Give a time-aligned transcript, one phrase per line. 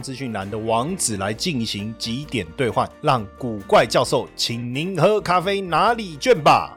[0.00, 6.76] 资讯栏的网址来进行几点兑换，让古怪教授请您喝咖啡拿礼券吧。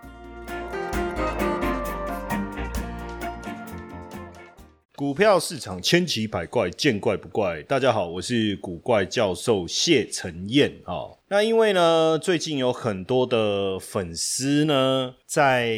[4.96, 7.62] 股票市场千奇百怪，见怪不怪。
[7.64, 11.18] 大家好，我是古怪教授谢承彦啊。
[11.30, 15.76] 那因为呢，最近有很多的粉丝呢，在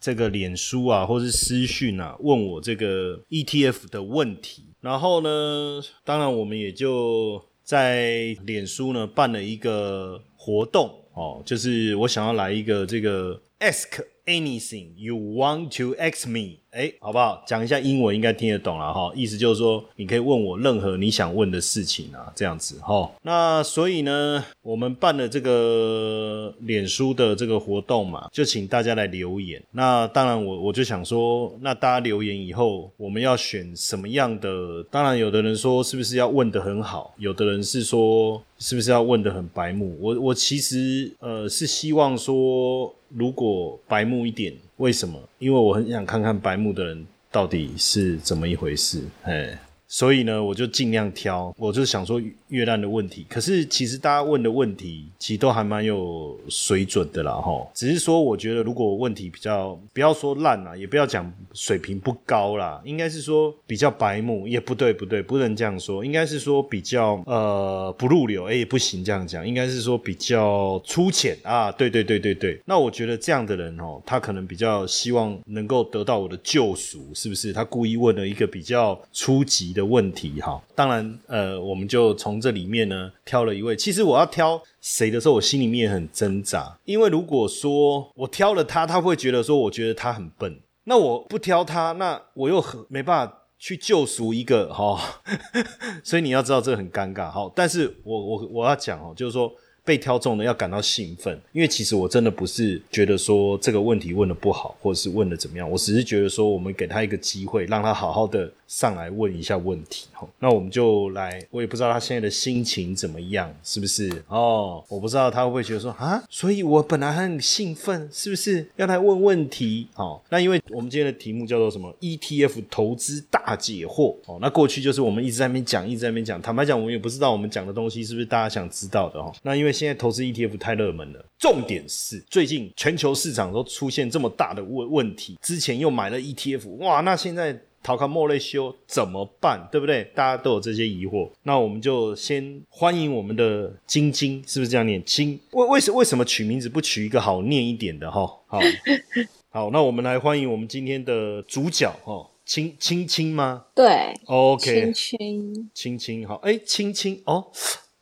[0.00, 4.71] 这个脸书啊，或是私讯啊，问我这个 ETF 的问题。
[4.82, 16.61] 然后呢，当然我们也就在脸书呢办了一个活动哦，就是我想要来一个这个 Ask Anything You Want to Ask Me。
[16.72, 17.44] 哎，好不好？
[17.46, 19.12] 讲一下英文应该听得懂了哈。
[19.14, 23.10] 意思就是说，你可以问我任何你想问的事情啊，这样子哈。
[23.20, 29.62] 那所以呢，我们办了这个脸书的这个活动嘛，就请大家来留言。
[29.72, 34.82] 那当然，我我就想说，那大家留言以后，我们要选什么样的？
[34.90, 39.94] 当然，有的人说是不是要问的很好，有的人是说是不是要问的很白目。
[40.00, 44.54] 我我其实呃是希望说，如果白目一点。
[44.82, 45.16] 为什么？
[45.38, 49.56] 因为我很想看看白目的人到底是怎么一回事，哎。
[49.92, 53.26] 所以呢，我就尽量挑，我就想说越烂的问题。
[53.28, 57.70] 可是其实大家问的问题，其实都还蛮有水准的啦，哈。
[57.74, 71.70] 只是说，我觉得如果问题比较，不要说烂啦，也不要讲水平不高啦，应该是说比较白目，也不对，不对，不能这样说，应该是说比较呃不入流，哎，不行这样讲，应该是说比较粗浅啊。
[71.70, 72.58] 对对对对对。
[72.64, 77.52] 那我觉得这样的人哦，他可能比较希望能够得到我的救赎，是不是？
[77.52, 79.81] 他故意问了一个比较初级的。
[79.84, 83.76] 问题哈，当然，呃，我们就从这里面呢挑了一位。
[83.76, 90.58] 其实我要挑谁的时候，我心里面很挣扎，因为如果说我挑了他，他会觉得说，我觉得他很笨。
[90.84, 95.22] 那我不挑他，那我又很没办法去救赎一个哈。
[96.02, 97.50] 所以你要知道这个很尴尬哈。
[97.54, 99.52] 但是我我我要讲哦，就是说。
[99.84, 110.06] 被挑中的要感到兴奋，因为其实我真的不是觉得说这个问题问的不好，或者是问的怎么样，我只是觉得说我们给他一个机会，让他好好的上来问一下问题。
[110.14, 114.10] 吼，那我们就来，我也不知道他现在的心情怎么样，是不是？
[114.28, 119.88] 哦，我不知道他会不会觉得说啊，所以我本来很兴奋，是不是要来问问题？
[119.92, 124.16] 好，那因为我们今天的题目叫做什么？ETF 投资大解惑。
[124.24, 126.40] 哦，那过去就是我们一直在那边讲，一直在那边讲。
[126.40, 129.30] 坦白讲，我们也不知道我们讲的东西是不是大家想知道的哦。
[129.42, 139.68] 那因为现在投资 ETF 太热门了，重点是最近全球市场都出现这么大的问问题，之前又买了 ETF，哇，那现在逃开莫雷修怎么办？
[139.72, 140.04] 对不对？
[140.14, 145.02] 大家都有这些疑惑，那我们就先欢迎我们的晶晶，是不是这样念？
[145.04, 148.20] 晶为为什为什么取名字不取一个好念一点的哈？
[148.46, 148.60] 好，
[149.50, 153.64] 好，那我们来欢迎我们今天的主角哈，青青青吗？
[153.74, 157.50] 对，OK，青青青青好，哎，青青哦。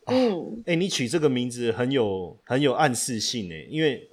[0.06, 4.08] 嗯，哎，你取这个名字很有很有暗示性诶，因为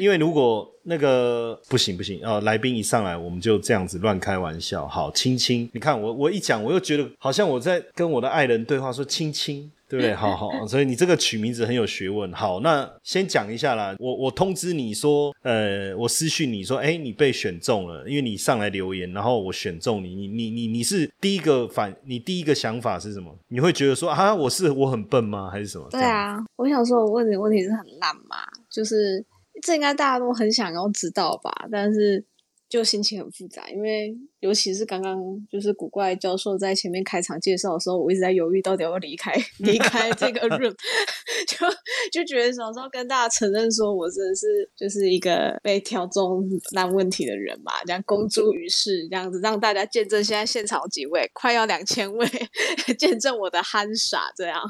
[0.00, 9.70] 因为如果那个不行不行哦，来宾一上来我们就这样子乱开玩笑，好，亲亲，你看我我一讲我又觉得好像我在跟我的爱人对话，说亲亲。
[9.88, 10.12] 对不对？
[10.16, 12.32] 好好，所以你这个取名字很有学问。
[12.32, 13.94] 好，那先讲一下啦。
[13.98, 20.14] 我我通知你说，呃，我私讯你说，哎，你被选中了，因为你上来留言，然后我选中你。
[20.14, 23.32] 你你你你是第一个反，你第一个想法是什么？
[23.48, 25.50] 你会觉得说啊，我是我很笨吗？
[25.50, 25.86] 还是什么？
[25.90, 28.36] 对啊，我想说，我问你的问题是很烂嘛？
[28.70, 29.24] 就是
[29.62, 31.50] 这应该大家都很想要知道吧？
[31.70, 32.24] 但是
[32.68, 34.16] 就心情很复杂，因为。
[34.46, 35.20] 尤其是刚刚
[35.50, 40.72] 就是古怪教授在前面开场介绍的时候，我一直在犹豫到底要不要离开离开这个 room，
[41.48, 41.66] 就
[42.12, 44.46] 就觉得想说跟大家承认说我真的是
[44.76, 52.24] 就是一个被挑中烂问题的人嘛，这样公诸于世，这样子让大家见证现在现场几位快要两千位
[52.96, 54.62] 见证我的憨傻，这样。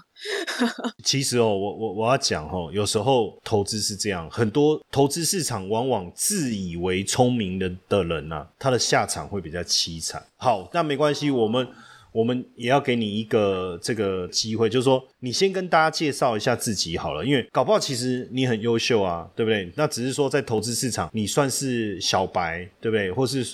[1.04, 9.65] 其实哦，我我我要讲哦，有时候投资是这样，很多投资市场往往自以为聪明的的人呐，他的下场会比较。
[9.66, 11.68] 凄惨，好，那没关系，我们
[12.12, 19.70] 我们也要给你一个这个机会，就是说你先跟大家介绍一下自己好了，因为搞不好其实你很优秀啊，对不对？
[19.74, 23.12] 那只是说在投资市场你算是小白，对不对？
[23.12, 23.44] 或是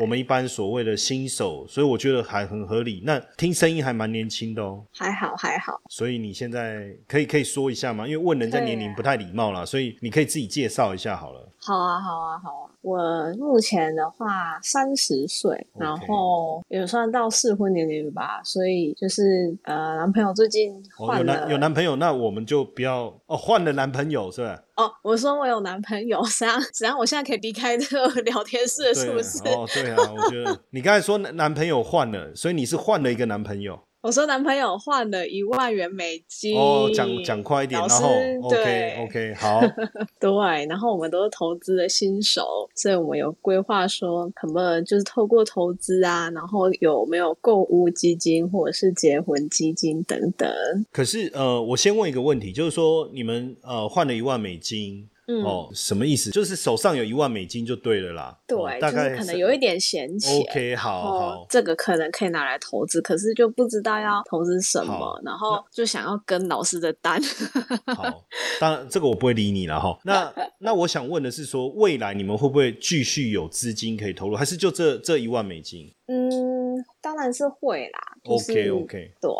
[0.00, 3.00] 我们一般所谓的新手，所以我觉得还很合理。
[3.04, 5.80] 那听声音还蛮年轻的哦，还好还好。
[5.88, 8.04] 所以你现在可以可以说一下吗？
[8.04, 11.48] 因为问人家年龄不太礼貌啦，所以你可以自己介绍一下好了。
[11.68, 12.70] 好啊，好啊，好啊！
[12.80, 12.98] 我
[13.36, 24.62] 目前的话三十岁，然后也算到适婚年龄吧，所以就是呃，男朋友最近哦，有换了、男有男朋友，那我们就不要哦，换了男朋友是吧？
[24.76, 29.38] 哦，我说我有男朋友，实际上实际上我现在可以离开这个聊天室了，是不是？
[29.48, 36.56] 哦，对啊，我觉得你刚才说男男朋友换了，所以你是换了一个男朋友我说男朋友换了一万元美金。
[36.56, 38.08] 哦，讲讲快一点，然后
[38.44, 39.60] OK 对 OK 好，
[40.20, 50.48] 对，然后我们都是投资的新手，所以我们有规划说，可不可以就是透过投资啊，然后有没有购物基金或者是结婚基金等等。
[50.92, 55.08] 可是呃，我先问一个问题，就是说你们呃换了一万美金。
[55.30, 56.30] 嗯，哦，什么意思？
[56.30, 58.38] 就是手上有一万美金就对了啦。
[58.46, 60.40] 对，哦大概就是可能有一点闲钱。
[60.40, 61.46] OK，好好。
[61.48, 67.20] 这个可能可以拿来投资，可是就不知道要投资什好么，然后就想要跟老师的单。
[67.94, 68.24] 好，
[68.58, 69.98] 当然这个我不会理你了哈。
[70.04, 78.00] 那 那我想问的是说，未来你们会不会继续有资金可以投入，还是就这这一万美金嗯，当然是会啦。
[78.36, 79.30] 就是、？OK OK，对，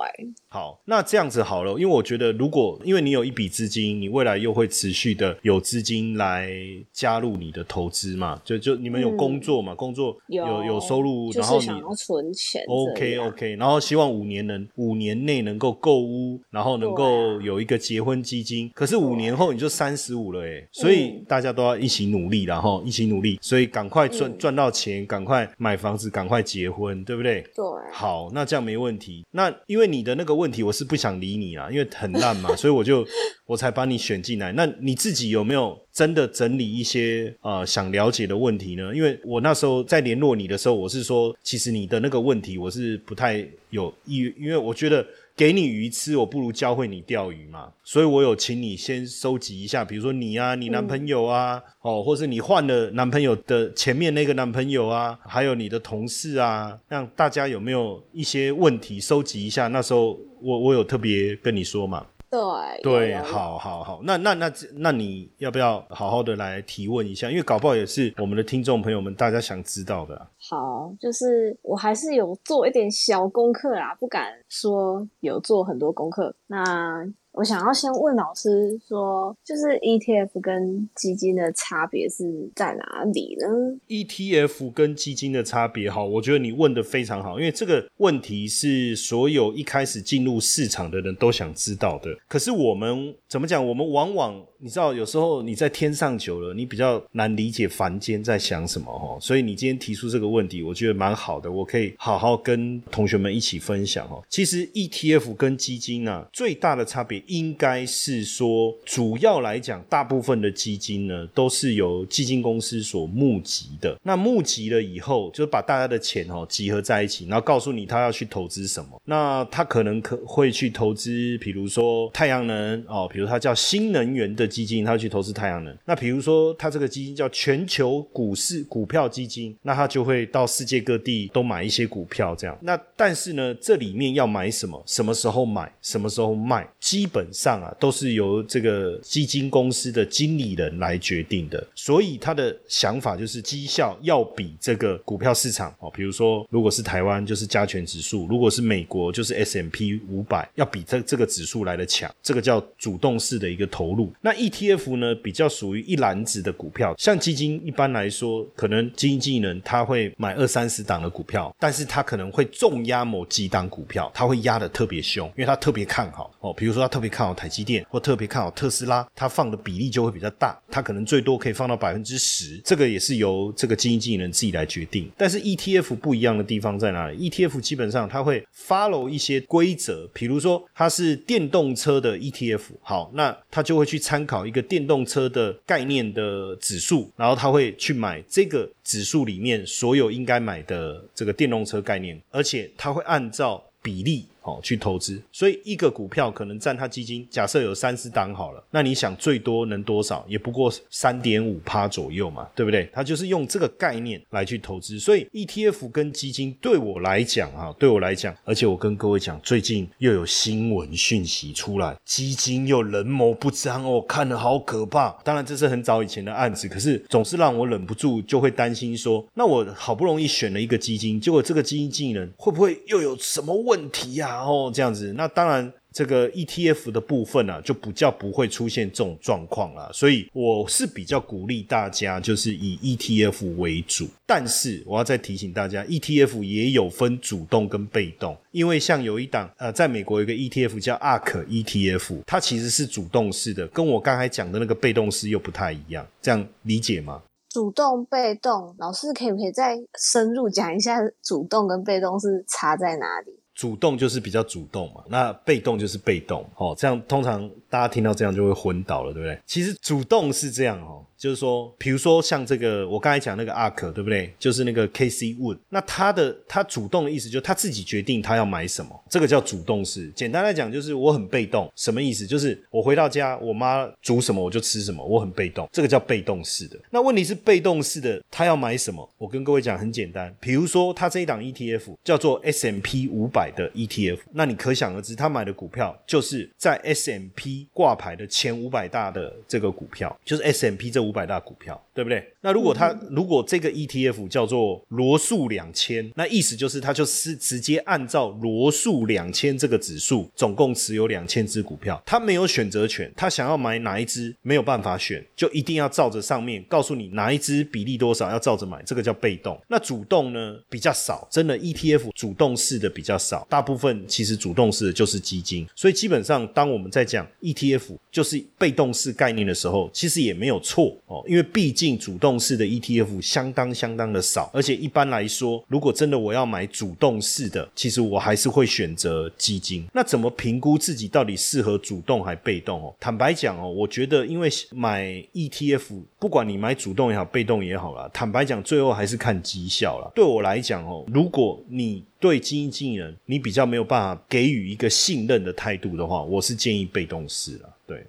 [0.49, 6.50] 好，那这样子好了，因为我觉得如果因为你有一笔资金，你未来又会持续的有资金来
[6.93, 12.62] 加入你的投资嘛，就就你们有工作嘛，工作有有有收入，然后想要存钱。
[12.69, 18.70] OK OK，然后希望五年能五年内能够购屋，然后能够有一个结婚基金。
[18.75, 27.43] 可是五年后你就三十五了哎，所以大家都要一起努力，然后一起努力，所以赶快赚赚到钱，赶快买房子，赶快结婚，对不对？
[27.55, 29.25] 对，好，那这样没问题。
[29.32, 33.06] 那因为你的那个问题，我是不想理你啦，因为很烂嘛， 所以我就
[33.46, 34.52] 我才把你选进来。
[34.52, 38.94] 那你自己有没有真的整理一些呃想了解的问题呢？
[38.94, 45.06] 因为我那时候在联络你的时候，我是说，其实你的那个问题我是不太有意，因为我觉得。
[45.38, 47.73] 给你鱼吃，我不如教会你钓鱼嘛。
[47.85, 59.69] 所以我有请你先收集一下，比如说你啊，你男朋友啊，哦，或是你换了男朋友的前面那个男朋友啊，还有你的同事啊，让大家有没有一些问题收集一下。
[59.69, 62.40] 那时候我我有特别跟你说嘛，对
[62.82, 67.30] 对，好好好，那那那那你要不要好好的来提问一下？
[67.30, 76.34] 因为搞不好也是我们的听众朋友们大家想知道的啊、好，就是我还是有做一点小功课啦，不敢说有做很多功课。
[76.46, 83.46] 那我想要先问老师说，就是 ETF 跟基金的差别是在哪里呢
[83.86, 92.10] ？ETF 跟基金的差别，好，我觉得你问的非常好，因为这个问题是所有一开始进入市场的人都想知道的。
[92.26, 93.64] 可是我们怎么讲？
[93.64, 99.16] 我们往往你知道，有时候你在天上久了，你比较难理解凡间在想什么哦。
[99.20, 104.20] 所以你今天提出这个问题，我觉得蛮好的，我可以好好跟同学们一起分享哦。
[104.28, 113.96] 其实 ETF 跟基金啊，最大的差别应该是说，主要来讲，大部分的基金呢都是由基金公司所募集的。
[114.02, 119.00] 那募集了以后，就是把大家的钱哦集合在一起，然后告诉你他要去投资什么。
[119.04, 125.76] 那他可能可会去投资，比如说太阳能哦，比如他叫新能源的基金，他去投资太阳能。
[125.84, 132.58] 那比如说他这个基金叫全球股市股票基金，那他就会到世界各地都买一些股票这样。
[132.62, 141.64] 那但是呢，这里面要买什么，什么时候买，什么时候卖，基本上啊都是由这个基金公司的经理人来决定的。
[141.75, 154.12] 所以他的想法就是绩效要比这个股票市场哦，比如说如果是台湾就是加权指数，如果是美国就是 S M P 五百，要比这这个指数来的强，这个叫主动式的一个投入。
[154.20, 175.11] 那 ETF 呢，比较属于一篮子的股票，像基金一般来说，可能基金经理人他会买二三十档的股票，但是他可能会重压某几档股票，他会压的特别凶，因为他特别看好哦，比如说他特别看好台积电，或特别看好特斯拉，他放的比例就会比较大，他可能最多可以放到百分之十，这个也是由这个基金经理人自己来决定。
[175.16, 194.26] 但是 ETF 不一样的地方在哪里？ETF 基本上它会 follow 一些规则，比如说它是电动车的 ETF，好，那他就会去参考一个电动车的概念的指数，然后他会去买这个指数里面所有应该买的这个电动车概念，而且他会按照比例。
[194.49, 195.21] 哦去投资。
[195.33, 200.25] 所以一个股票可能占它基金，假设有三十档好了，那你想最多能多少？
[200.28, 202.88] 也不过三点五趴左右嘛，对不对？
[202.93, 204.99] 它就是用这个概念来去投资。
[204.99, 215.11] 所以 ETF 跟基金对我来讲啊，对我来讲，而且我跟各位讲，最近又有新闻讯息出来，基金又人谋不臧哦，看了好可怕。
[215.25, 224.38] 当然这是很早以前的案子，可是总是让我忍不住就会担心说，那我好不容易选了一个基金，结果这个基金经理人会不会又有什么问题呀？
[224.38, 225.73] 然后，这样子，那当然。
[225.90, 229.90] 这个 ETF 的部分啊，就不叫不会出现这种状况啦。
[229.92, 234.07] 所以我是比较鼓励大家，就是以 ETF 为主。
[234.26, 247.23] 但是我要再提醒大家，ETF 也有分主动跟被动，因为像有一档呃，在美国有一个 ETF 叫 ARK ETF，它其实是主动式的，跟我刚才讲的那个被动式又不太一样，这样理解吗？
[247.49, 253.33] 主动、被动，老师可以不可以再深入讲一下，主动跟被动是差在哪里？
[253.58, 259.36] 主动就是比较主动嘛，那被动就是被动，哦，这样通常大家听到这样就会昏倒了，对不对？
[259.46, 261.04] 其实主动是这样哦。
[261.18, 264.32] 就是说，比如说像这个，我刚才讲那个阿可，对不对？
[264.38, 270.08] 就是那个 K C Wood，那他的他主动的意思就是他自己决定他要买什么，这个叫主动式。
[270.14, 272.25] 简单来讲，就是我很被动，什么意思？
[272.25, 276.78] 就是我回到家，我妈煮什么我就吃什么，我很被动，这个叫被动式的。
[276.88, 279.10] 那问题是被动式的，他要买什么？
[279.18, 291.07] 我跟各位讲很简单，比如说他这一档 ETF 叫做 S M P 五百的 ETF，那你可想而知，他买的股票就是在 S M P 挂牌的前五百大的这个股票，就是 S M P 这。
[291.08, 292.34] 五百大股票，对不对？
[292.40, 309.61] 那如果它如果这个 ETF 叫做罗素两千，那意思就是它就是直接按照罗素两千这个指数，总共持有两千只股票，它没有选择权，它想要买哪一只没有办法选，就一定要照着上面告诉你哪一只比例多少，要照着买，这个叫被动。
[309.68, 320.97] 那主动呢比较少，真的 ETF 主动式的比较少，大部分其实主动式的就是基金，所以基本上当我们在讲 ETF 就是被动式概念的时候，其实也没有错。
[321.07, 329.87] 哦，因为毕竟主动式的 ETF 相当相当的少，而且一般来说，如果真的我要买主动式的，其实我还是会选择基金。
[329.92, 332.83] 那怎么评估自己到底适合主动还被动？
[332.83, 340.11] 哦，坦白讲哦，我觉得因为买 ETF，不管你买主动也好，被动也好啦，坦白讲，最后还是看绩效了。
[340.14, 347.76] 对我来讲哦，如果你对基金经理人你比较没有办法给予一个信任的态度的话，我是建议被动式了。
[347.87, 348.07] 对。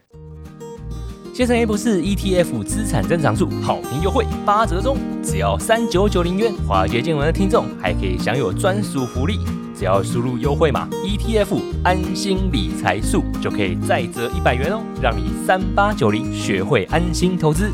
[1.40, 6.52] 谢成 A 不是 ETF 资产增长数好评优惠八折中，只要三九九零元。
[6.68, 9.40] 华杰见闻的听众还可以享有专属福利，
[9.74, 17.72] 只要输入优惠码 ETF 安心理财数，就可以再折一百元哦，让你三八九零学会安心投资。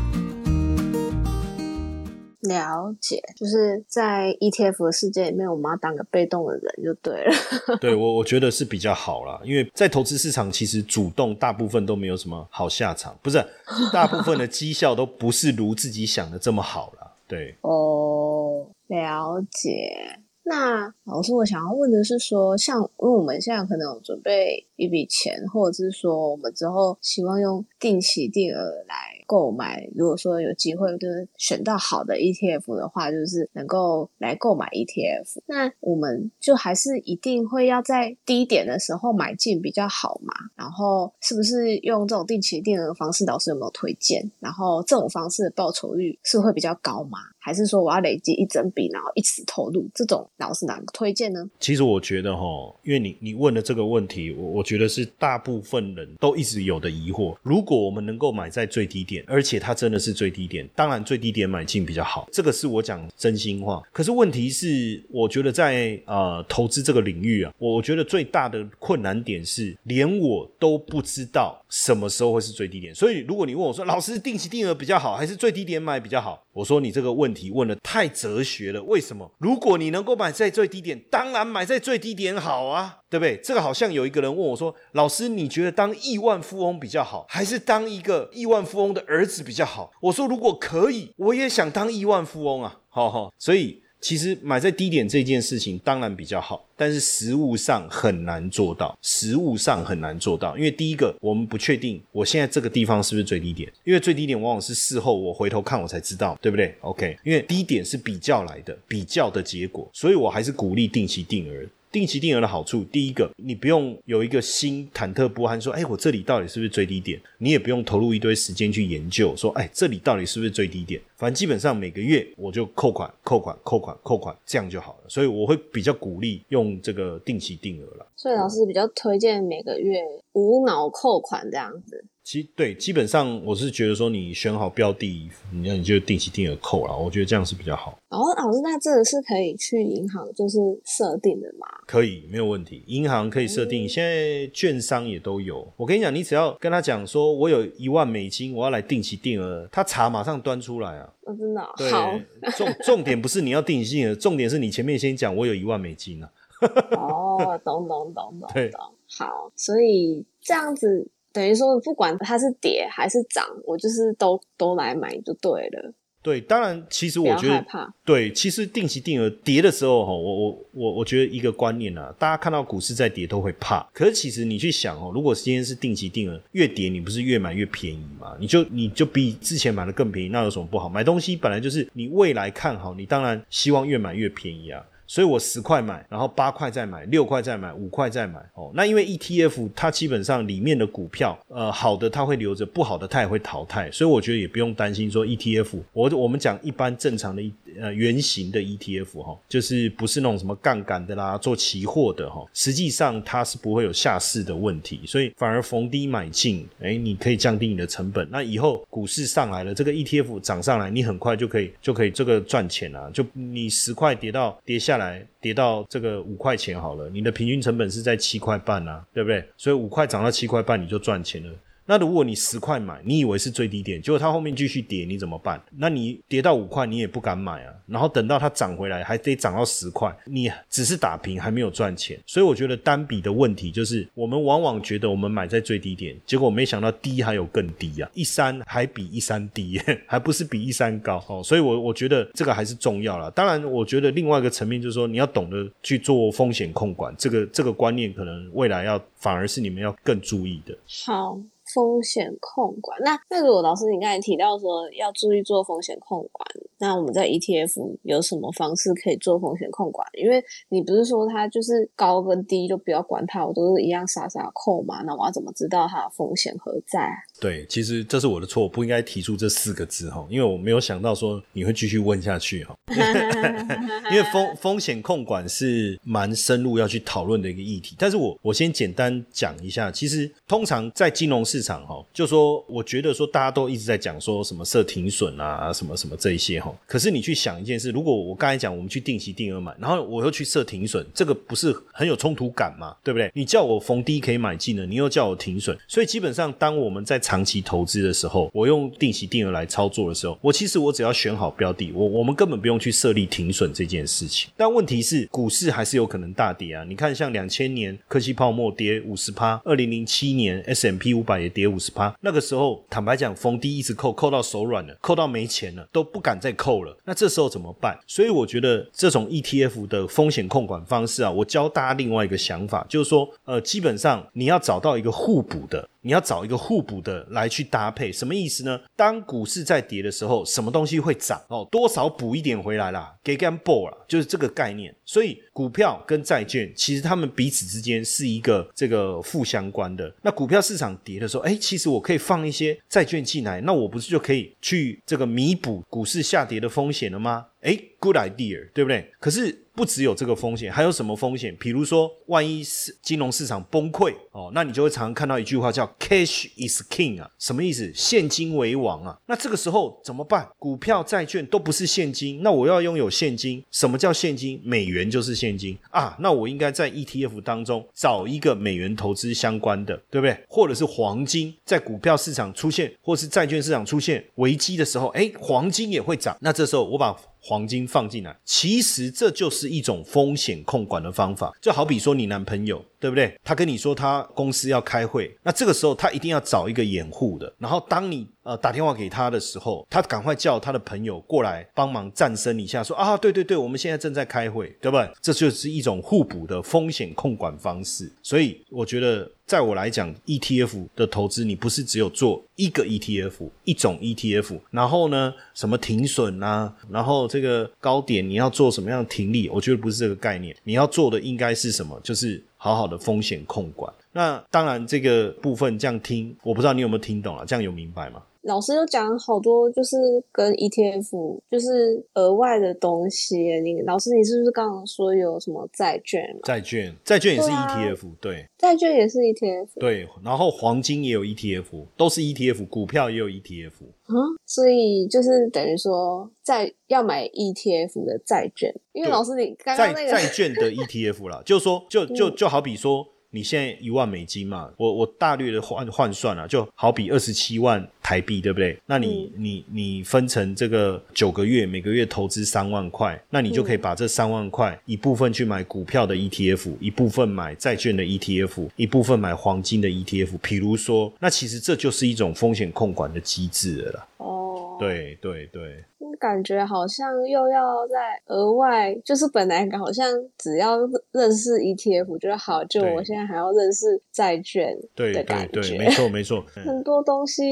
[2.48, 7.32] 了解，就是在 ETF 的世界里面，我们要当个被动的人就对了。
[7.80, 13.44] 对我，我觉得是比较好啦，因为在投资市场，其实主动大部分都没有什么好下场，不是
[13.92, 17.12] 大部分的绩效都不是如自己想的这么好了。
[17.28, 20.20] 对，哦，了解。
[20.48, 29.16] 那老师，我想要问的是说，像因为我们现在可能有准备一笔钱，或者是说我们之后希望用定期定额来。
[29.28, 35.40] 购买，如果说有机会就是选到好的 ETF 的话，就是能够来购买 ETF。
[35.46, 40.32] 那我们就还是一定会要在低点的时候买进比较好嘛？
[40.54, 43.26] 然后是不是用这种定期定额的方式？
[43.26, 44.30] 老师有没有推荐？
[44.38, 47.18] 然后这种方式的报酬率是会比较高吗？
[47.40, 49.88] 还是说我要累积一整笔，然后一次投入？
[49.92, 51.48] 这种老师哪个推荐呢？
[51.58, 52.42] 其实我觉得哈，
[52.84, 57.36] 因为你你问的这个问题，我我觉得是大部分人都一直有的疑惑。
[57.42, 59.24] 如果我们能够买在最低点。
[59.36, 63.82] 而且它真的是最低点，当然最低点买进比较好，这个是我讲真心话。
[63.92, 72.94] 可是问题是，我觉得在呃投资这个领域啊，我觉得最大的困难点是，连我都不知道什么时候会是最低点。
[72.94, 76.42] 所以如果你问我说，老师定期定额比较好，还是最低点买比较好？
[76.52, 78.82] 我说你这个问题问的太哲学了。
[78.84, 79.30] 为什么？
[79.38, 83.00] 如果你能够买在最低点，当然买在最低点好啊。
[83.08, 83.36] 对不对？
[83.42, 111.64] 这个好像有一个人问我说：“老师，你觉得当亿万富翁比较好，还是当一个亿万富翁的儿子比较好？”我说：“如果可以，我也想当亿万富翁啊！”好好，所以其实买在低点这件事情当然比较好，但是实物上很难做到，实物上很难做到，因为第一个我们不确定我现在这个地方是不是最低点，因为最低点往往是事后我回头看我才知道，对不对？OK，因为低点是比较来的，比较的结果，所以我还是鼓励定期定额。
[111.96, 117.18] 定期定额的好处，第一个，你不用有一个心忐忑不安，说，哎，我这里到底是不是最低点？
[117.38, 121.00] 你也不用投入一堆时间去研究，说，哎，这里到底是不是最低点？
[121.16, 125.08] 反正基本上每个月我就扣款、扣款、扣款、扣款，这样就好了。
[125.08, 128.06] 所以我会比较鼓励用这个定期定额了。
[128.14, 130.02] 所以老师比较推荐每个月
[130.34, 132.04] 无脑扣款这样子。
[132.26, 135.30] 其对，基本上我是觉得说，你选好标的，
[135.62, 136.98] 那你就定期定额扣了。
[136.98, 137.96] 我觉得这样是比较好。
[138.08, 141.68] 哦，老师，那这个是可以去银行就是设定的吗？
[141.86, 142.82] 可以，没有问题。
[142.88, 145.72] 银行可以设定，现在券商也都有。
[145.76, 151.08] 我跟你讲，你只要跟他讲说，我有一万美金，我要来定期定额，他茶马上端出来啊。
[151.20, 152.12] 哦，真的对好。
[152.56, 156.28] 重重点不是你要定期定额，重点是你前面先讲我有一万美金啊。
[156.98, 158.80] 哦，懂懂懂懂懂。
[159.16, 167.92] 好，所以这样子等于说，不管它是跌还是涨，我就是都都来买就对了，对，当然，其实我觉得，怕。
[168.06, 178.34] 对，其实定期定额跌的时候，哈，我我我我觉得一个观念啊，大家看到股市在跌都会怕，可是其实你去想哦，如果今天是定期定额，越跌你不是越买越便宜嘛？
[178.40, 180.88] 你就你就比之前买的更便宜，那有什么不好？
[180.88, 184.82] 买东西本来就是你未来看好，你当然希望越买越便宜啊。
[185.06, 188.40] 所以我十块买，然后八块再买，六块再买，五块再买。
[188.54, 195.78] 哦，那因为 ETF 它基本上里面的股票，呃，好的它会留着，不好的它也会淘汰，所以我觉得也不用担心说 ETF。
[195.92, 197.42] 我我们讲一般正常的
[197.80, 208.26] 呃圆形的 ETF 哈、就是不是那种什么杠杆的啦，做期货的哈、实际上它是不会有下市的问题，所以反而逢低买进，哎，你可以降低你的成本。
[208.30, 213.10] 那以后股市上来了，这个 ETF 涨上来，你很快就可以就可以这个赚钱啊！
[213.12, 219.44] 就你十块跌到跌下来，跌到这个五块钱好了，你的平均成本是在七块半啊，对不对？
[219.56, 221.52] 所以五块涨到七块半，你就赚钱了。
[221.86, 225.60] 那如果你十块买，你以为是最低点，结果它后面继续跌，你怎么办？
[225.78, 227.72] 那你跌到五块，你也不敢买啊。
[227.86, 232.18] 然后等到它涨回来，还得涨到十块，你只是打平，还没有赚钱。
[232.26, 241.40] 所以我觉得单笔的问题就是，我们往往觉得我们买在最低点，结果没想到低还有更低啊，一三还比一三低， 还不是比一三高哦。
[241.42, 243.30] 所以我我觉得这个还是重要了。
[243.30, 250.76] 当然，我觉得另外一个层面就是说，你要懂得去做风险控管，这个这个观念可能未来要反而是你们要更注意的。
[251.06, 251.38] 好，
[251.76, 252.98] 风险控管。
[253.02, 260.08] 那那如果老师你刚才提到说要注意做风险控管，那我们在 ETF 有什么方式可以做风险控管？
[260.14, 267.16] 因为你不是说它就是高跟低就不要管它，我都是一样傻傻扣嘛，那我要怎么知道它的风险何在啊？
[267.38, 272.74] 对，其实这是我的错，我不应该提出这四个字哈，因为我没有想到说你会继续问下去哈。
[274.10, 293.30] 因为风风险控管是蛮深入要去讨论的一个议题，但是我我先简单讲一下，其实通常在金融市场场哈，就说我觉得说大家都一直在讲说什么设停损啊，什么什么这一些哈，可是你去想一件事，如果我刚才讲我们去定期定额买，然后我又去设停损，这个不是很有冲突感吗，对不对？
[293.34, 304.48] 你叫我逢低可以买进呢，你又叫我停损，所以基本上当我们在长期投资的时候，我用定期定额来操作的时候，我其实我只要选好标的，我我们根本不用去设立停损这件事情。
[304.56, 306.82] 但问题是，股市还是有可能大跌啊！
[306.88, 312.05] 你看，像两千年科技泡沫跌五十趴，二零零七年 S M P 五百也跌五十趴。
[312.20, 316.96] 那个时候，坦白讲，封低一直扣，扣到手软了，扣到没钱了，都不敢再扣了。
[317.04, 317.98] 那这时候怎么办？
[318.06, 325.88] 所以我觉得这种 E T F 的风险控管方式啊，我教大家另外一个想法，就是说，呃，基本上你要找到一个互补的。
[326.06, 328.80] 你要找一个互补的来去搭配，什么意思呢？
[328.94, 331.66] 当股市在跌的时候，什么东西会涨哦？
[331.68, 334.94] 多少补一点回来啦，给干 ball 啦，就是这个概念。
[335.04, 340.14] 所以股票跟债券其实它们彼此之间是一个这个负相关的。
[340.22, 347.46] 那股票市场跌的时候，哎，其实我可以放一些债券进来，那我不是就可以去这个弥补股市下跌的风险了吗？
[347.60, 349.10] 哎，good idea，对不对？
[349.18, 351.54] 可是不只有这个风险，还有什么风险？
[351.58, 357.90] 比如说，万一是金融市场崩溃哦，那你就会常常看到一句话叫 “cash is king” 啊，什么意思？
[357.94, 359.18] 现金为王啊。
[359.26, 360.48] 那这个时候怎么办？
[360.58, 363.64] 股票、债券都不是现金，那我要拥有现金。
[363.70, 364.60] 什么叫现金？
[364.64, 366.16] 美元就是现金啊。
[366.20, 370.38] 那我应该在 ETF 当中找一个美元投资相关的，对不对？
[370.48, 376.36] 或者是黄金，在股票市场出现，或是债券市场出现危机的时候，哎，黄金也会涨。
[376.40, 377.14] 那这时候我把
[377.46, 381.56] 黄金放进来，其实这就是一种风险控管的方法。
[381.62, 383.38] 就好比说你男朋友，对不对？
[383.44, 387.52] 他跟你说他公司要开会，那这个时候他一定要找一个掩护的。
[387.58, 395.08] 然后当你呃打电话给他的时候，他赶快叫他的朋友过来帮忙站身一下，说啊，对对对，我们现在正在开会，对不对？
[395.22, 398.12] 这就是一种互补的风险控管方式。
[398.22, 410.54] 所以我觉得在我来讲，ETF 的投资你不是只有做一个 ETF 一种 ETF，然后呢什么停损啊，然后这个高点你要做什么样的停利，我觉得不是这个概念。
[410.64, 411.98] 你要做的应该是什么？
[412.02, 413.92] 就是好好的风险控管。
[414.10, 418.20] 那当然这个部分这样听，我不知道你有没有听懂啊，这样有明白吗？
[418.46, 419.96] 老师又讲好多，就是
[420.32, 423.60] 跟 ETF 就是额外的东西。
[423.60, 426.22] 你老师，你是不是刚刚说有什么债券？
[426.44, 433.72] 债券，债券也是对啊 ETF，对债券也是 ETF 对，然后黄金也有 ETF，都是 ETF，股票也有 ETF。
[434.06, 434.14] 啊，
[434.46, 443.04] 所以就是等于说在要买 ETF 的债券，因为老师你刚债刚那个债券的 ETF 啦，就是说，就就 就好比说，
[443.36, 448.74] 你现在一万美金嘛，我我大略的换换算啊，就好比二十七万台币，对不对？
[448.86, 460.38] 那你、你你分成这个九个月，每个月投资三万块，那你就可以把这三万块一部分去买股票的 ETF，一部分买债券的 ETF，一部分买黄金的 ETF。
[460.40, 464.08] 比如说，那其实这就是一种风险控管的机制了啦。
[464.16, 465.84] 哦，对对对。
[466.16, 470.06] 感觉好像又要再额外，就是本来好像
[470.38, 470.78] 只要
[471.12, 476.44] 认识 ETF 就好，就我现在还要认识债券对对的感对，觉，没错没错。
[476.56, 477.42] 嗯很多东西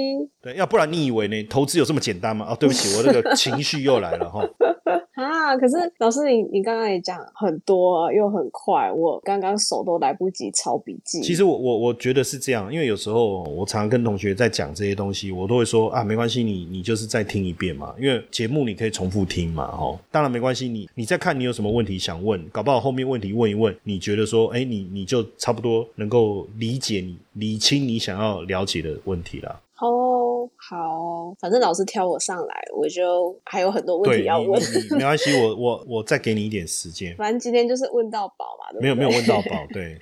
[0.42, 1.42] 对，要不然你以为呢？
[1.44, 2.46] 投资有这么简单吗？
[2.50, 4.42] 哦，对不起，我这个情绪又来了哈。
[5.14, 5.56] 啊。
[5.56, 11.20] 可是老师你你刚刚也讲很多又很快，我刚刚手都来不及抄笔记。
[11.22, 29.60] 其实我我我觉得是这样，因为有时候我常常跟同学在讲这些东西，我都会说啊，没关系，你你就是再听一遍嘛，因为节目你可以重复听嘛，哦，当然没关系，你你再看你有什么问题想问，搞不好后面问题问一问，你觉得说，哎，你你就差不多能够理解你理清你想要了解的问题了。
[29.80, 34.60] 哦，好，反正老师挑我上来，我就还有很多问题要问。
[34.92, 37.14] 没关系，我我我再给你一点时间。
[37.18, 39.98] 反正今天就是问到宝嘛，对对没有没有问到宝，对，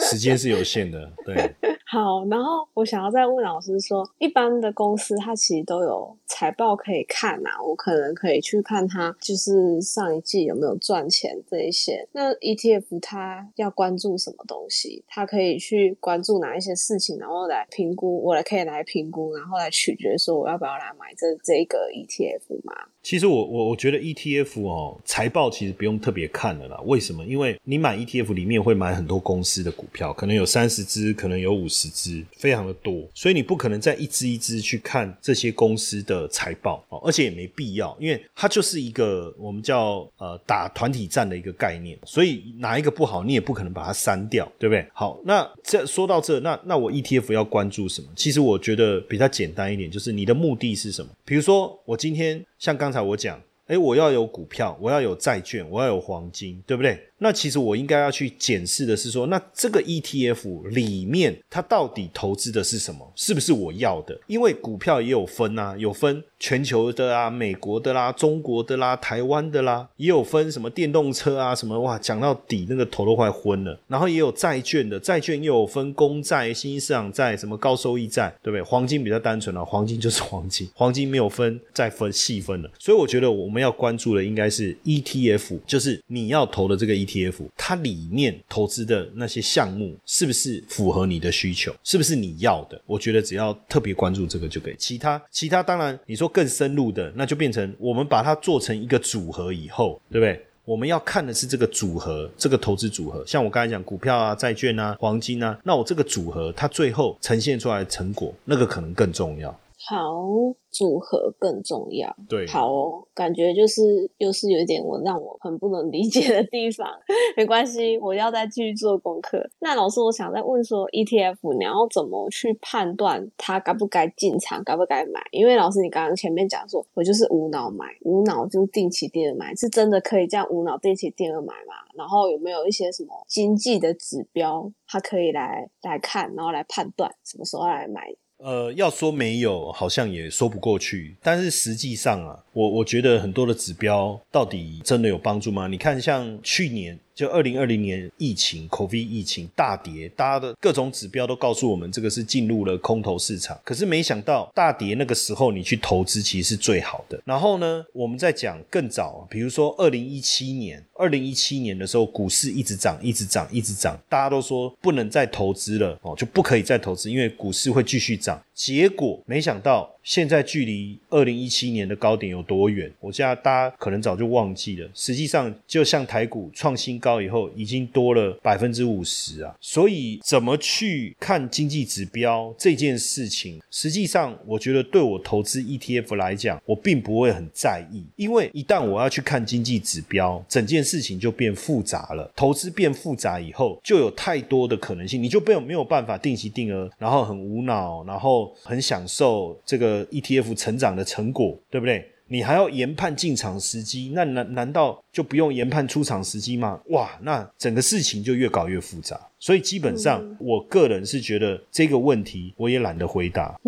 [0.00, 1.54] 时间是有限的，对。
[1.92, 12.08] 好，然后我想要再问老师说，一般的公司它其实都有财报可以看啊，我可能可以去看它就是上一季有没有赚钱这一些。
[12.12, 15.04] 那 ETF 它要关注什么东西？
[15.06, 22.72] 它可以去关注哪一些事情，然后来评估，我来可以来评估，然后来取决说我要不要来买这这一个 ETF 嘛？
[23.02, 26.80] 其实我我我觉得 ETF 哦，财报其实不用特别看了啦。
[26.86, 27.24] 为什么？
[27.26, 44.86] 因为你买 ETF 里面会买很多公司的股票，可能有三十只，可能有五十只，非常的多，所以你不可能再一只一只去看这些公司的财报哦，而且也没必要，因为它就是一个我们叫呃打团体战的一个概念，所以哪一个不好，你也不可能把它删掉，对不对？
[44.92, 48.08] 好，那这说到这，那那我 ETF 要关注什么？
[48.16, 51.10] 其实我觉得比较简单一点，就是你的目的是什么？
[51.24, 53.40] 比如说我今天像刚才我讲。
[53.68, 57.00] 诶，我要有股票，我要有债券，我要有黄金，对不对？
[57.22, 63.10] 那其实我应该要去检视的是说，那这个 ETF 里面它到底投资的是什么？
[63.14, 64.18] 是不是我要的？
[64.26, 73.78] 因为股票也有分啊，有分全球的啊、美国的啦、中国的啦、台湾的啦，也有分什么电动车啊什么哇，讲到底那个头都快昏了。
[73.86, 78.62] 然后也有债券的，债券又有分公债、新兴市场债、什么高收益债，对不对？
[78.62, 82.70] 黄金比较单纯啊，黄金就是 黄金，黄金没有分再分细分了。
[82.78, 92.80] 所以我觉得我们要关注的应该是 ETF，就是你要投的这个 ETF，T F，它里面投资的那些项目是不是符合你的需求，是不是你要的？
[92.86, 94.76] 我觉得只要特别关注这个就可以。
[94.78, 100.42] 其他其他当然你说更深入的，那就变成我们把它做成一个组合以后，对不对？
[100.64, 103.24] 我们要看的是这个组合，这个投资组合。
[103.26, 109.52] 像我刚才讲股票啊、债券啊、黄金啊，那我这个组合它最后呈现出来的成果，那个可能更重要。
[109.84, 110.22] 好，
[110.70, 112.14] 组合更重要。
[112.28, 116.88] 对好哦，感觉就是又是有一点我让我很不能理解的地方。
[117.36, 119.44] 没关系，我要再继续做功课。
[119.58, 125.20] 那老师，我想再问说，ETF 你要怎么去判断它该不该进场，该不该买？
[125.32, 131.74] 因为老师你刚刚前面讲说，我就是无脑买，无脑就定期定额买，是真的可以这样无脑定期定额买吗？
[131.94, 138.14] 然后有没有一些什么经济的指标，它可以来来看，然后来判断什么时候来买？
[138.42, 141.14] 呃，要说没有，好像也说不过去。
[141.22, 145.68] 但是实际上啊，我我觉得很多的指标到底真的有帮助吗？
[145.68, 153.58] 你看，像去年就二零二零年疫情，COVID 疫情大跌，大家的各种指标都告诉我们这个是进入了空头市场。
[153.64, 157.20] 可是没想到大跌那个时候你去投资其实是最好的。
[157.24, 168.42] 然后呢，我们在讲更早，比如说二零一七年，二零一七年的时候股市一直涨，一直涨，一直涨，大家都说不能再投资了哦，就不可以再投资，因为股市会继续涨。
[168.64, 172.88] 结果没想到现在距离二零一七年的高点有多远？
[173.00, 174.88] 我现在大家可能早就忘记了。
[174.94, 179.52] 实际上，就像台股创新高以后，已经多了百分之五十啊。
[179.60, 192.30] 所以，怎么去看经济指标这件事情，实际上我觉得对我投资 ETF 来讲，我并不会很在意，因为一旦我要去看经济指标，整件事情就变复杂了。
[192.36, 202.08] 投资变复杂以后，就有太多的可能性，你就没有没有办法定期定额，然后很无脑，然后很享受这个 ETF 成长的成果，对不对？
[202.28, 206.80] 你还要研判进场时机，那难难道就不用研判出场时机吗？
[206.86, 209.20] 哇，那整个事情就越搞越复杂。
[209.38, 213.54] 所以基本上，我个人是觉得这个问题我也懒得回答。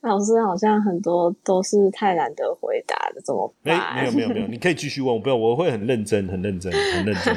[0.00, 3.78] 老师好像很多都是太懒得回答了，怎么办？
[3.78, 7.36] 哎，没有没有没有，你可以继续问我，不要，我会很认真，很认真，很认真。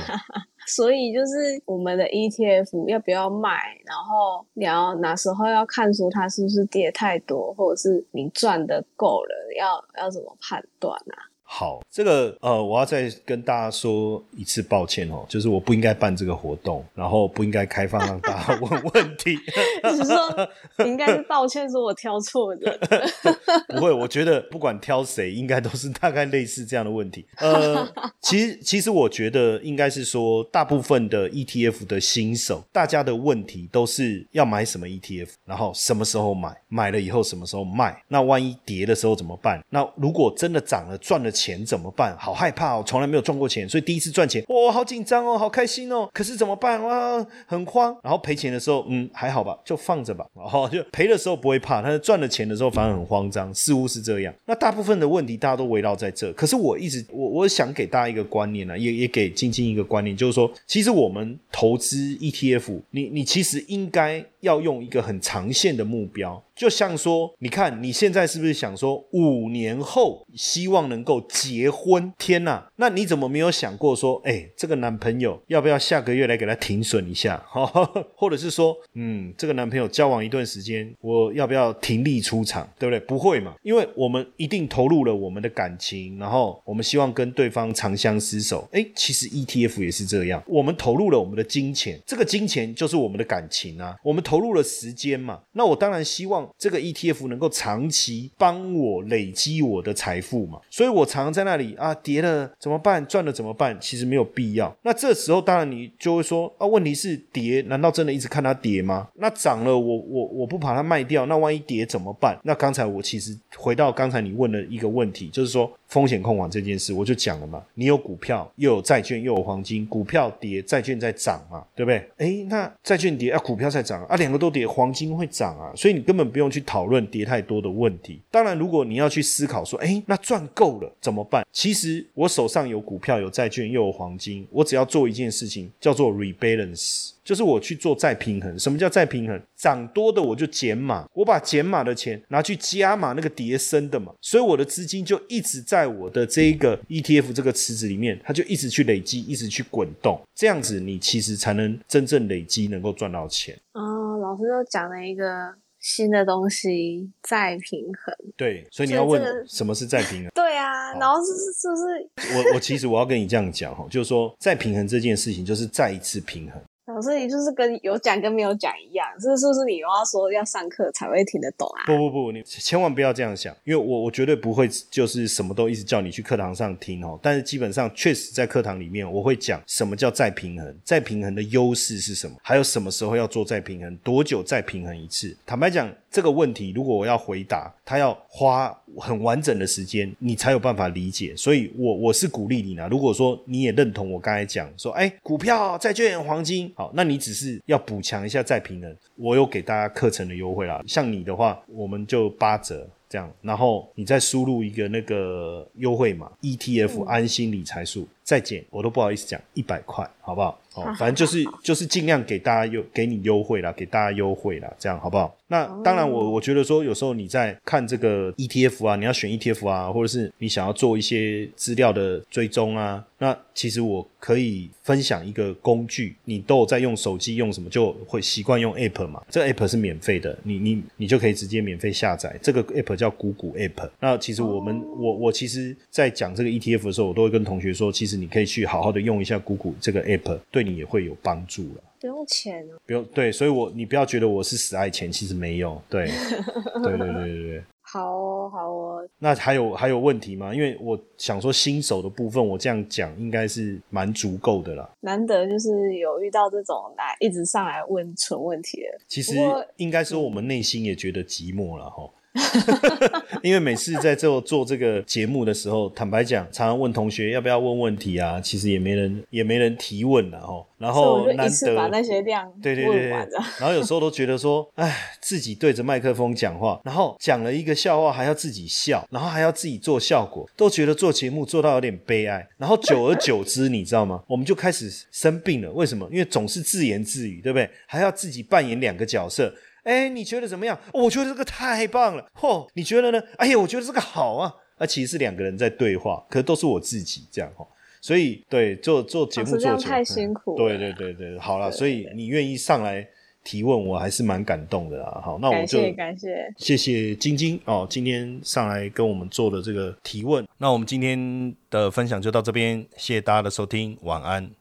[0.67, 3.49] 所以就是我们的 ETF 要不要卖，
[3.85, 11.30] 然后你要哪时候要看出它是不是跌太多，或者是你赚的够了，要要怎么判断啊？
[11.53, 19.37] 好，这个呃，我要再跟大家说一次抱歉哦，就是我不应该办这个活动，然后不应该开放让大家问问题。
[19.83, 22.79] 你是说你应该是抱歉，说我挑错的？
[23.67, 27.25] 不会，我觉得不管挑谁，应该都是大概类似这样的问题。
[27.35, 27.85] 呃，
[28.23, 39.61] 其实其实我觉得应该是说，大部分的 ETF 的新手，大家的问题都是要买什么 ETF，然后什么时候买，买了以后什么时候卖，那万一跌的时候怎么办？
[39.69, 41.40] 那如果真的涨了，赚了钱。
[41.41, 42.15] 钱怎么办？
[42.19, 46.07] 好害怕哦，从来没有赚过钱，所以第一次赚钱，哇，好紧张哦，好开心哦。
[46.13, 46.81] 可是怎么办？
[46.83, 47.97] 哇，很慌。
[48.03, 50.25] 然后赔钱的时候，嗯，还好吧，就放着吧。
[50.35, 54.33] 然后就赔的时候不会怕，但是赚了钱的时候反而很慌张，似乎是这样。
[54.45, 56.31] 那大部分的问题大家都围绕在这。
[56.33, 66.41] 可是我一直，我我想给大家一个观念呢，也也给晶晶一个观念，就是说，其实我们投资 ETF，你你其实应该要用一个很长线的目标。
[66.61, 72.13] 就像说，你看你现在是不是想说五年后希望能够结婚？
[72.19, 77.43] 天哪，那你怎么没有想过说，哎，这个男朋友要不要下个月来给他停损一下？
[77.49, 77.65] 哈
[78.15, 82.69] 或者是说，嗯，这个男朋友交往一段时间，我要不要停利出场？
[82.77, 82.99] 对不对？
[83.07, 88.69] 不会嘛，因为我们一定投入了我们的感情，然后我们希望跟对方长相厮守。
[88.71, 96.50] 哎，其实 ETF 也是这样，我们投入了我们的金钱，这个金钱就是我们的感情啊，我们投入了时间嘛，那我当然希望。
[96.57, 100.59] 这个 ETF 能够长期帮我累积我的财富嘛？
[100.69, 103.05] 所以我常在那里啊，跌了怎么办？
[103.05, 103.77] 赚了怎么办？
[103.79, 104.75] 其实没有必要。
[104.83, 109.07] 那这时候当然你就会说啊，问题是跌，难道真的一直看它跌吗？
[109.15, 112.39] 那涨了，我我我不把它卖掉，那万一跌怎么办？
[112.43, 115.71] 那刚才我其实回到刚才你问的一个问题，就是说。
[115.91, 117.61] 风险控管这件事，我就讲了嘛。
[117.73, 122.09] 你有股票，又有债券，又有黄金，股票跌，债券在涨嘛，对不对？
[122.17, 128.21] 诶，那债券跌啊，股票在涨啊，两个都跌，黄金会涨啊，所以你根本不用去讨论跌太多的问题。
[128.31, 131.45] 当然，如果你要去思考说，诶，那赚够了怎么办？
[131.51, 137.11] 其实我手上有股票，有债券，又有黄金，我只要做一件事情，叫做 rebalance。
[137.23, 138.57] 就是我去做再平衡。
[138.57, 139.39] 什么叫再平衡？
[139.55, 153.55] 涨多的我就减码，我把减码的钱拿去加码那个叠升的嘛，所以我的资金就一直在我的这一个 ETF 这个池子里面，它就一直去累积，一直去滚动，这样子你其实才能真正累积，能够赚到钱。
[153.73, 158.15] 哦，老师又讲了一个新的东西，再平衡。
[158.37, 160.29] 对，所以你要问什么是再平衡？
[160.33, 162.37] 对啊，然后是是不是？
[162.37, 166.61] 我我其实我要跟你这样讲哈，就是说再平衡这件事情，就是再一次平衡。
[166.93, 169.65] 老师，你就是跟有讲跟没有讲一样，是是不是？
[169.65, 171.85] 你又要说要上课才会听得懂啊？
[171.85, 177.17] 不不不，你千万不要这样想，因为我我绝对不会就是什么都一直叫你去课堂上听哦。
[177.21, 185.35] 但是基本上确实在课堂里面，我会讲什么叫再平衡，再平衡的优势是什么，还有什么时候要做再平衡，多久再平衡一次。
[185.45, 185.89] 坦白讲。
[186.11, 191.33] 这个问题，如果我要回答，他要花很完整的时间，你才有办法理解。
[191.37, 192.85] 所以，我我是鼓励你呢。
[192.91, 198.93] 如果说你也认同我刚才讲说，哎，股票、债券、黄金，好，那你只是要补强一下再平衡。
[199.15, 200.83] 我有给大家课程的优惠啦。
[200.85, 210.57] 像你的话，我们就八折这样，然后你再输入一个那个优惠码 ETF 安心理财数，再减，我都不好意思讲一百块，好不好？
[210.73, 215.35] 哦，反正就是就是尽量给大家优给你优惠啦，给大家优惠啦，这样好不好？
[215.47, 229.21] 那当然，我我觉得说有时候你在看这个 ETF 啊，你要选 ETF 啊，或者是你想要做一些资料的追踪啊，那其实我可以分享一个工具，你都有在用手机用什么，就会习惯用 App 嘛。
[229.29, 232.33] 这个 App 是免费的，你你你就可以直接免费下载。
[232.41, 233.89] 这个 App 叫股股 App。
[233.99, 241.83] 那其实我们我我其实在讲这个 ETF 的时候，我都会跟同学说，其实你可以去好好的用一下谷谷这个 app，对你也会有帮助了。
[241.99, 242.79] 不用钱哦。
[242.85, 245.81] 不用对，所以我你不要觉得我是死爱钱，其实没有。
[245.89, 246.05] 对，
[246.83, 247.63] 对对对对对。
[247.81, 249.07] 好哦，好哦。
[249.19, 250.55] 那还有还有问题吗？
[250.55, 254.89] 因为我想说新手的部分，我这样讲应该是蛮足够的啦。
[255.01, 259.03] 难得就是有遇到这种来一直上来问蠢问题的。
[259.07, 259.33] 其实
[259.75, 262.09] 应该说我们内心也觉得寂寞了哈。
[263.43, 270.65] 因为每次在做做这个节目的时候，坦白讲，常常问同学要不要问问题啊，其实也没人也没人提问了哈。
[270.77, 273.09] 然后难得把那些量对对对，
[273.59, 282.47] 然后有时候都觉得说，哎，自己对着麦克风讲话，然后讲了一个笑话还要自己笑，然后还要自己做效果，都觉得做节目做到有点悲哀。
[282.57, 284.23] 然后久而久之，你知道吗？
[284.27, 285.71] 我们就开始生病了。
[285.71, 286.07] 为什么？
[286.11, 287.69] 因为总是自言自语，对不对？
[287.85, 289.53] 还要自己扮演两个角色。
[289.83, 290.77] 哎，你觉得怎么样？
[290.93, 292.25] 我觉得这个太棒了。
[292.39, 293.21] 嚯，你觉得呢？
[293.37, 294.53] 哎呀，我觉得这个好啊。
[294.77, 297.65] 啊，其实是两个人在对话，可是都是我自己这样哈。
[298.01, 300.55] 所以，对做做节目做太辛苦。
[300.57, 303.07] 对对对对，好了，所以你愿意上来
[303.43, 305.21] 提问，我还是蛮感动的啦。
[305.23, 310.43] 好，那我就感谢谢谢晶晶哦，今天上来跟我们做的这个提问。
[310.57, 314.60] 那我们今天的分享就到这边，谢谢大家的收听，晚安。